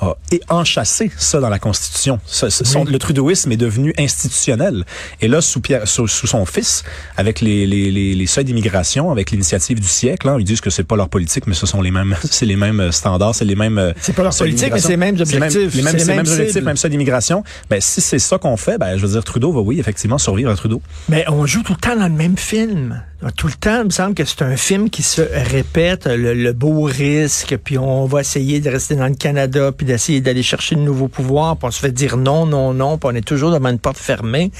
a- 0.00 0.16
et 0.30 0.40
enchâssé 0.48 1.10
ça 1.16 1.40
dans 1.40 1.48
la 1.48 1.58
Constitution. 1.58 2.20
Ça, 2.26 2.50
ce- 2.50 2.64
son- 2.64 2.84
le 2.84 2.98
trudeauisme 3.00 3.50
est 3.52 3.56
devenu 3.56 3.92
institutionnel. 3.98 4.84
Et 5.20 5.26
là, 5.28 5.40
sous, 5.40 5.60
Pierre, 5.60 5.86
sous, 5.88 6.06
sous 6.08 6.26
son 6.28 6.44
fils, 6.46 6.84
avec 7.16 7.40
les, 7.40 7.66
les, 7.66 7.90
les, 7.90 8.14
les 8.14 8.26
seuils 8.26 8.44
d'immigration, 8.44 9.10
avec 9.10 9.30
l'initiative 9.32 9.80
du 9.80 9.86
siècle, 9.88 10.28
hein, 10.28 10.36
ils 10.38 10.44
disent 10.44 10.60
que 10.60 10.70
c'est 10.70 10.84
pas 10.84 10.94
leur 10.96 11.08
politique, 11.08 11.46
mais 11.48 11.54
ce 11.54 11.66
sont 11.66 11.80
les 11.82 11.90
mêmes, 11.90 12.14
c'est 12.30 12.46
les 12.46 12.56
mêmes 12.56 12.92
standards, 12.92 13.34
c'est 13.34 13.44
les 13.44 13.56
mêmes. 13.56 13.78
euh, 13.78 13.92
C'est 14.00 14.12
pas 14.14 14.22
leur 14.22 14.36
politique, 14.36 14.72
mais 14.72 14.80
c'est 14.80 14.88
les 14.88 14.96
mêmes 14.96 15.16
objectifs. 15.20 15.74
les 15.74 15.82
mêmes, 15.82 15.96
les 15.96 16.04
mêmes 16.04 16.16
mêmes 16.16 16.26
objectifs, 16.32 16.62
même 16.62 16.76
seuil 16.76 16.90
d'immigration. 16.92 17.42
Ben 17.70 17.80
si 17.80 18.00
c'est 18.00 18.18
ça 18.20 18.38
qu'on 18.38 18.56
fait, 18.56 18.78
ben 18.78 18.96
je 18.96 19.04
veux 19.04 19.12
dire 19.12 19.24
Trudeau 19.24 19.52
va 19.52 19.60
oui 19.60 19.80
effectivement 19.80 20.18
survivre 20.18 20.50
à 20.50 20.54
Trudeau. 20.56 20.80
Mais 21.08 21.24
on 21.28 21.44
joue 21.46 21.62
tout 21.64 21.72
le 21.74 21.78
temps 21.80 21.96
dans 21.96 22.08
le 22.08 22.14
même 22.14 22.36
film. 22.36 23.02
Tout 23.36 23.46
le 23.46 23.52
temps, 23.52 23.78
il 23.80 23.84
me 23.84 23.90
semble 23.90 24.14
que 24.14 24.24
c'est 24.24 24.42
un 24.42 24.56
film 24.56 24.90
qui 24.90 25.02
se 25.02 25.22
répète, 25.22 26.06
le, 26.06 26.34
le 26.34 26.52
beau 26.52 26.82
risque, 26.82 27.56
puis 27.62 27.78
on 27.78 28.04
va 28.06 28.20
essayer 28.20 28.60
de 28.60 28.68
rester 28.68 28.96
dans 28.96 29.06
le 29.06 29.14
Canada, 29.14 29.70
puis 29.70 29.86
d'essayer 29.86 30.20
d'aller 30.20 30.42
chercher 30.42 30.74
de 30.74 30.80
nouveaux 30.80 31.08
pouvoirs, 31.08 31.56
puis 31.56 31.68
on 31.68 31.70
se 31.70 31.78
fait 31.78 31.92
dire 31.92 32.16
non, 32.16 32.46
non, 32.46 32.74
non, 32.74 32.98
puis 32.98 33.08
on 33.12 33.14
est 33.14 33.26
toujours 33.26 33.52
devant 33.52 33.68
une 33.68 33.78
porte 33.78 33.98
fermée. 33.98 34.50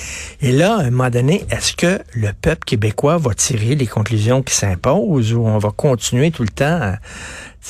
Et 0.41 0.53
là, 0.53 0.77
à 0.77 0.83
un 0.83 0.91
moment 0.91 1.11
donné, 1.11 1.45
est-ce 1.51 1.73
que 1.75 1.99
le 2.15 2.31
peuple 2.41 2.65
québécois 2.65 3.19
va 3.19 3.35
tirer 3.35 3.75
les 3.75 3.87
conclusions 3.87 4.43
qui 4.43 4.55
s'imposent 4.55 5.33
ou 5.33 5.45
on 5.47 5.59
va 5.59 5.71
continuer 5.71 6.31
tout 6.31 6.43
le 6.43 6.49
temps 6.49 6.81
à, 6.81 6.99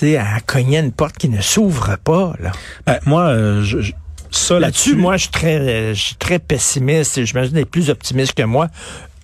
à 0.03 0.41
cogner 0.41 0.79
une 0.79 0.93
porte 0.93 1.17
qui 1.17 1.29
ne 1.31 1.41
s'ouvre 1.41 1.97
pas, 2.05 2.35
là? 2.41 2.53
Ben, 2.87 2.99
moi, 3.07 3.29
euh, 3.29 3.63
je, 3.63 3.81
je- 3.81 3.93
ça 4.31 4.59
Là-dessus, 4.59 4.95
moi, 4.97 5.17
je 5.19 5.23
suis 5.23 5.31
très, 5.31 5.59
euh, 5.59 5.95
je 5.95 6.01
suis 6.01 6.17
très 6.17 6.39
pessimiste 6.39 7.19
et 7.19 7.27
j'imagine 7.27 7.53
d'être 7.55 7.71
plus 7.71 7.91
optimiste 7.91 8.33
que 8.35 8.43
moi. 8.45 8.69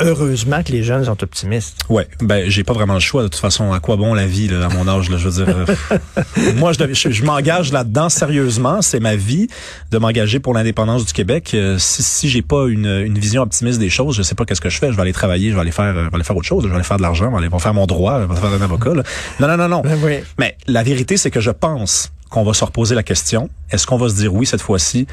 Heureusement 0.01 0.63
que 0.63 0.71
les 0.71 0.83
jeunes 0.85 1.05
sont 1.05 1.23
optimistes. 1.25 1.77
Ouais, 1.89 2.07
ben 2.21 2.49
j'ai 2.49 2.63
pas 2.63 2.73
vraiment 2.73 2.95
le 2.95 3.01
choix 3.01 3.23
de 3.23 3.29
toute 3.29 3.41
façon. 3.41 3.73
À 3.73 3.81
quoi 3.81 3.97
bon 3.97 4.15
la 4.15 4.27
vie 4.27 4.47
là, 4.47 4.67
à 4.67 4.69
mon 4.69 4.87
âge 4.87 5.11
là, 5.11 5.17
je 5.17 5.29
veux 5.29 5.45
dire. 5.45 5.55
euh, 5.57 6.53
moi, 6.57 6.73
je, 6.73 6.79
dev- 6.79 6.95
je, 6.95 7.11
je 7.11 7.25
m'engage 7.25 7.73
là-dedans 7.73 8.09
sérieusement. 8.09 8.81
C'est 8.81 9.01
ma 9.01 9.17
vie 9.17 9.49
de 9.91 9.99
m'engager 9.99 10.39
pour 10.39 10.55
l'indépendance 10.55 11.05
du 11.05 11.13
Québec. 11.13 11.51
Euh, 11.55 11.79
si 11.79 12.03
si 12.05 12.29
j'ai 12.29 12.43
pas 12.43 12.67
une, 12.69 12.87
une 12.87 13.19
vision 13.19 13.43
optimiste 13.43 13.79
des 13.81 13.91
choses, 13.91 14.17
je 14.17 14.23
sais 14.23 14.35
pas 14.37 14.45
qu'est-ce 14.45 14.61
que 14.61 14.71
je 14.71 14.79
fais. 14.79 14.91
Je 14.93 14.97
vais 14.97 15.03
aller 15.03 15.13
travailler, 15.13 15.51
je 15.51 15.55
vais 15.57 15.61
aller 15.63 15.73
faire, 15.73 15.87
euh, 15.97 16.05
je 16.05 16.09
vais 16.11 16.15
aller 16.15 16.25
faire 16.25 16.37
autre 16.37 16.47
chose. 16.47 16.63
Je 16.63 16.69
vais 16.69 16.75
aller 16.77 16.85
faire 16.85 16.99
de 16.99 17.03
l'argent, 17.03 17.27
je 17.33 17.37
vais 17.41 17.47
aller 17.47 17.59
faire 17.61 17.75
mon 17.75 17.87
droit, 17.87 18.21
je 18.21 18.27
vais 18.33 18.37
faire 18.41 18.53
un 18.53 18.63
avocat. 18.63 18.95
là. 18.95 19.03
Non, 19.41 19.49
non, 19.49 19.57
non, 19.57 19.69
non. 19.69 19.81
Ben 19.81 19.99
oui. 20.05 20.19
Mais 20.39 20.57
la 20.69 20.83
vérité, 20.85 21.17
c'est 21.17 21.31
que 21.33 21.41
je 21.41 21.51
pense 21.51 22.13
qu'on 22.31 22.45
va 22.45 22.53
se 22.55 22.65
reposer 22.65 22.95
la 22.95 23.03
question. 23.03 23.49
Est-ce 23.71 23.87
qu'on 23.87 23.97
va 23.97 24.09
se 24.11 24.15
dire 24.15 24.33
oui 24.35 24.47
cette 24.47 24.61
fois-ci? 24.63 25.07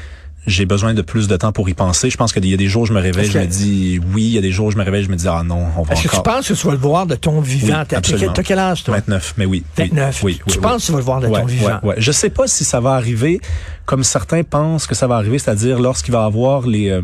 J'ai 0.46 0.64
besoin 0.64 0.94
de 0.94 1.02
plus 1.02 1.26
de 1.26 1.36
temps 1.36 1.50
pour 1.50 1.68
y 1.68 1.74
penser. 1.74 2.08
Je 2.08 2.16
pense 2.16 2.32
qu'il 2.32 2.46
y 2.46 2.54
a 2.54 2.56
des 2.56 2.68
jours 2.68 2.82
où 2.82 2.86
je 2.86 2.92
me 2.92 3.00
réveille, 3.00 3.28
je 3.30 3.38
me 3.38 3.46
dis 3.46 4.00
oui. 4.14 4.22
Il 4.24 4.30
y 4.30 4.38
a 4.38 4.40
des 4.40 4.52
jours 4.52 4.66
où 4.66 4.70
je 4.70 4.76
me 4.76 4.84
réveille, 4.84 5.02
je 5.04 5.10
me 5.10 5.16
dis 5.16 5.26
ah 5.28 5.42
non, 5.44 5.66
on 5.76 5.82
va 5.82 5.94
Est-ce 5.94 6.04
que 6.08 6.14
tu 6.16 6.22
penses 6.22 6.48
que 6.48 6.54
tu 6.54 6.66
vas 6.66 6.72
le 6.72 6.78
voir 6.78 7.06
de 7.06 7.16
ton 7.16 7.40
vivant? 7.40 7.78
Oui, 7.90 7.96
absolument. 7.96 8.32
t'as 8.32 8.42
quel 8.42 8.58
âge, 8.58 8.84
toi? 8.84 8.94
29, 8.96 9.34
mais 9.38 9.44
oui. 9.44 9.64
oui, 9.78 9.84
29. 9.88 10.22
Oui, 10.22 10.40
oui, 10.46 10.52
tu 10.52 10.58
oui. 10.58 10.62
penses 10.62 10.82
que 10.82 10.86
tu 10.86 10.92
vas 10.92 10.98
le 10.98 11.04
voir 11.04 11.20
de 11.20 11.26
Ouais, 11.26 11.40
ton 11.40 11.46
vivant? 11.46 11.66
ouais, 11.66 11.88
ouais. 11.90 11.94
Je 11.98 12.12
sais 12.12 12.30
pas 12.30 12.46
si 12.46 12.64
ça 12.64 12.78
va 12.80 12.92
arriver 12.92 13.40
comme 13.86 14.04
certains 14.04 14.42
pensent 14.44 14.86
que 14.86 14.94
ça 14.94 15.06
va 15.06 15.16
arriver, 15.16 15.38
c'est-à-dire 15.38 15.78
lorsqu'il 15.80 16.12
va 16.12 16.24
avoir 16.24 16.66
les 16.66 16.90
euh, 16.90 17.02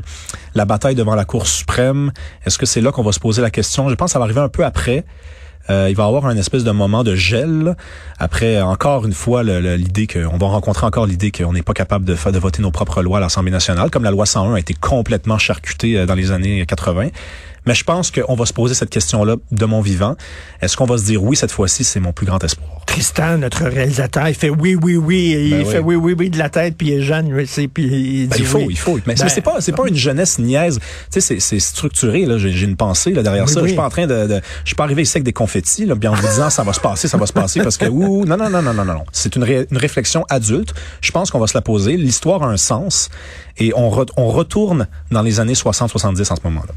la 0.54 0.64
bataille 0.64 0.94
devant 0.94 1.14
la 1.14 1.25
Cour 1.25 1.46
suprême. 1.46 2.12
Est-ce 2.46 2.58
que 2.58 2.66
c'est 2.66 2.80
là 2.80 2.92
qu'on 2.92 3.02
va 3.02 3.12
se 3.12 3.20
poser 3.20 3.42
la 3.42 3.50
question? 3.50 3.88
Je 3.88 3.94
pense 3.94 4.06
que 4.11 4.12
ça 4.12 4.18
va 4.18 4.25
arriver 4.26 4.40
un 4.40 4.49
peu 4.49 4.64
après. 4.64 5.04
Euh, 5.71 5.88
il 5.88 5.97
va 5.97 6.04
y 6.04 6.07
avoir 6.07 6.26
un 6.26 6.37
espèce 6.37 6.64
de 6.64 6.71
moment 6.71 7.04
de 7.04 7.14
gel. 7.14 7.76
Après, 8.19 8.61
encore 8.61 9.07
une 9.07 9.12
fois, 9.12 9.42
l'idée 9.42 10.07
qu'on 10.07 10.37
va 10.37 10.47
rencontrer 10.47 10.87
encore 10.87 11.07
l'idée 11.07 11.31
qu'on 11.31 11.52
n'est 11.52 11.62
pas 11.62 11.75
capable 11.75 12.04
de, 12.04 12.14
de 12.14 12.38
voter 12.38 12.62
nos 12.62 12.71
propres 12.71 13.02
lois 13.02 13.19
à 13.19 13.21
l'Assemblée 13.21 13.52
nationale, 13.52 13.90
comme 13.90 14.04
la 14.04 14.11
loi 14.11 14.26
101 14.26 14.54
a 14.54 14.59
été 14.59 14.75
complètement 14.75 15.38
charcutée 15.38 15.99
euh, 15.99 16.07
dans 16.07 16.14
les 16.14 16.33
années 16.33 16.64
80. 16.66 17.09
Mais 17.66 17.75
je 17.75 17.85
pense 17.85 18.11
qu'on 18.11 18.35
va 18.35 18.45
se 18.47 18.52
poser 18.52 18.75
cette 18.75 18.90
question-là 18.90 19.37
de 19.50 19.64
mon 19.66 19.81
vivant. 19.81 20.16
Est-ce 20.61 20.76
qu'on 20.76 20.85
va 20.85 20.99
se 20.99 21.04
dire 21.04 21.23
oui, 21.23 21.37
cette 21.37 21.52
fois-ci, 21.52 21.85
c'est 21.85 22.00
mon 22.00 22.12
plus 22.12 22.26
grand 22.26 22.42
espoir? 22.42 22.69
Tristan, 22.87 23.38
notre 23.38 23.64
réalisateur, 23.64 24.28
il 24.28 24.35
fait 24.35 24.50
oui, 24.50 24.75
oui, 24.75 24.97
oui. 24.97 25.31
il 25.47 25.50
Ben 25.50 25.64
fait 25.66 25.78
oui. 25.78 25.95
oui, 25.95 26.14
oui, 26.19 26.28
de 26.31 26.38
la 26.38 26.49
tête, 26.49 26.76
puis 26.76 26.88
il 26.88 26.95
est 26.95 27.02
jeune, 27.02 27.28
puis 27.73 27.85
il 27.85 28.28
Ben, 28.28 28.37
dit 28.37 28.42
il 28.42 28.47
faut, 28.47 28.59
oui. 28.59 28.66
il 28.71 28.78
faut. 28.78 28.99
Mais 29.07 29.14
Ben, 29.14 29.28
c'est 29.28 29.40
pas, 29.40 29.61
c'est 29.61 29.73
pas 29.73 29.87
une 29.87 29.95
jeunesse 29.97 30.38
niaise. 30.38 30.78
Tu 30.81 30.85
sais, 31.11 31.21
c'est, 31.21 31.40
c'est 31.40 31.61
structuré. 31.61 32.26
Là, 32.26 32.37
j'ai, 32.38 32.50
une 32.62 32.76
pensée 32.76 33.12
là 33.12 33.23
derrière 33.23 33.45
Oui, 33.47 33.52
ça. 33.52 33.61
Je 33.62 33.66
suis 33.69 33.76
pas 33.76 33.87
en 33.87 33.90
train 33.90 34.07
de, 34.07 34.26
de 34.26 34.40
je 34.64 34.69
suis 34.69 34.75
pas 34.76 34.85
arrivé 34.85 35.02
ici 35.02 35.16
avec 35.16 35.25
des 35.25 35.33
confettis, 35.33 35.87
là, 35.87 35.95
bien 35.95 36.11
en 36.11 36.14
vous 36.14 36.26
disant 36.28 36.50
ça 36.50 36.64
va 36.64 36.73
se 36.73 36.81
passer, 36.81 37.07
ça 37.09 37.16
va 37.16 37.26
se 37.26 37.33
passer 37.33 37.61
parce 37.62 37.76
que 37.76 37.87
ouh, 37.87 38.25
non, 38.25 38.37
non, 38.37 38.50
non, 38.50 38.61
non, 38.62 38.75
non, 38.75 38.85
non, 38.85 38.95
non. 38.95 39.04
C'est 39.12 39.37
une, 39.37 39.45
ré- 39.45 39.66
une 39.71 39.78
réflexion 39.78 40.25
adulte. 40.28 40.75
Je 41.00 41.12
pense 41.12 41.31
qu'on 41.31 41.38
va 41.38 41.47
se 41.47 41.57
la 41.57 41.62
poser. 41.62 41.97
L'histoire 41.97 42.42
a 42.42 42.47
un 42.47 42.57
sens 42.57 43.09
et 43.59 43.73
on, 43.76 43.90
re- 43.90 44.09
on 44.16 44.28
retourne 44.28 44.87
dans 45.11 45.23
les 45.23 45.40
années 45.40 45.52
60-70 45.54 46.32
en 46.32 46.37
ce 46.37 46.40
moment-là. 46.44 46.73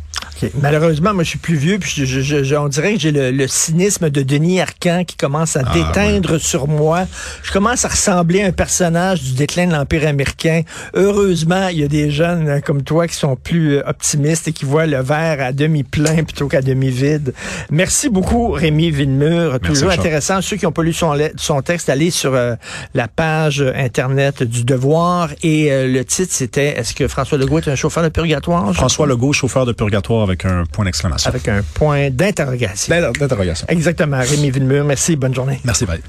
Malheureusement, 0.62 1.13
moi, 1.13 1.24
je 1.24 1.29
suis 1.29 1.39
plus 1.39 1.55
vieux, 1.55 1.79
puis 1.79 1.89
je, 1.96 2.03
je- 2.05 2.20
je- 2.22 2.44
je- 2.44 2.55
on 2.55 2.67
dirait 2.67 2.94
que 2.96 3.00
j'ai 3.00 3.12
le, 3.12 3.32
le 3.32 3.48
cynisme 3.48 4.10
de 4.10 4.22
Denis 4.22 4.60
Arcand 4.60 5.03
qui 5.08 5.15
commence 5.15 5.55
à 5.55 5.62
Ah, 5.65 5.74
déteindre 5.74 6.38
sur 6.39 6.67
moi. 6.67 7.05
Je 7.44 7.51
commence 7.53 7.86
à 7.86 7.88
ressembler 7.88 8.41
à 8.44 8.48
un 8.48 8.51
personnage 8.51 9.22
du 9.24 9.34
déclin 9.34 9.67
de 9.67 9.72
l'Empire 9.74 10.05
américain. 10.08 10.62
Heureusement, 10.94 11.67
il 11.70 11.79
y 11.79 11.84
a 11.84 11.88
des 11.88 12.12
jeunes 12.12 12.48
euh, 12.50 12.60
comme 12.60 12.84
toi 12.84 13.08
qui 13.08 13.15
sont 13.15 13.36
plus 13.38 13.75
euh, 13.77 13.84
optimistes 13.88 14.48
et 14.48 14.51
qui 14.51 14.65
voient 14.65 14.86
le 14.88 15.01
verre 15.01 15.41
à 15.41 15.51
demi 15.53 15.84
plein 15.84 16.24
plutôt 16.24 16.48
qu'à 16.48 16.62
demi 16.62 16.89
vide. 16.89 17.34
Merci 17.70 18.10
beaucoup, 18.10 18.51
Rémi 18.51 18.91
Villemur. 18.91 19.60
Toujours 19.62 19.91
intéressant. 19.91 20.41
Ceux 20.41 20.58
qui 20.58 20.65
n'ont 20.65 20.72
pas 20.72 20.84
lu 20.84 20.94
son, 20.94 21.15
texte, 21.63 21.89
allez 21.89 22.12
sur 22.12 22.34
euh, 22.34 22.55
la 22.94 23.08
page 23.08 23.63
Internet 23.75 24.44
du 24.44 24.63
Devoir. 24.63 25.29
Et 25.44 25.72
euh, 25.72 25.88
le 25.88 26.03
titre, 26.03 26.34
c'était 26.34 26.64
Est-ce 26.69 26.93
que 26.93 27.07
François 27.07 27.38
Legault 27.38 27.60
est 27.60 27.67
un 27.67 27.75
chauffeur 27.75 28.03
de 28.03 28.10
purgatoire? 28.10 28.74
François? 28.74 29.07
Legault, 29.07 29.34
chauffeur 29.34 29.65
de 29.65 29.72
purgatoire 29.72 30.24
avec 30.24 30.45
un 30.45 30.63
point 30.72 30.86
d'exclamation. 30.86 31.29
Avec 31.29 31.48
un 31.48 31.62
point 31.74 32.10
d'interrogation. 32.10 32.95
D'interrogation. 33.19 33.67
Exactement. 33.69 34.19
Rémi 34.19 34.50
Villemur, 34.50 34.84
merci. 34.84 35.15
Bonne 35.15 35.36
journée. 35.36 35.60
Merci, 35.63 35.86
bye. 35.86 36.01